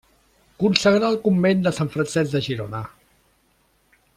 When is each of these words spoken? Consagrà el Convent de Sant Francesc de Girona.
Consagrà 0.61 1.11
el 1.13 1.17
Convent 1.27 1.61
de 1.67 1.73
Sant 1.81 1.91
Francesc 1.97 2.33
de 2.37 2.41
Girona. 2.47 2.81